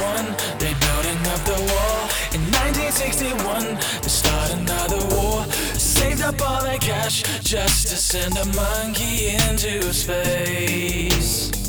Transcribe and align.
They're 0.00 0.74
building 0.80 1.18
up 1.26 1.40
the 1.44 1.60
wall 1.72 2.08
in 2.32 2.40
1961 2.56 3.76
to 4.00 4.08
start 4.08 4.50
another 4.54 4.96
war. 5.14 5.44
Saved 5.74 6.22
up 6.22 6.40
all 6.40 6.62
their 6.62 6.78
cash 6.78 7.22
just 7.42 7.88
to 7.88 7.96
send 7.96 8.38
a 8.38 8.46
monkey 8.56 9.36
into 9.48 9.92
space. 9.92 11.59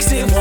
fix 0.00 0.12
it. 0.12 0.39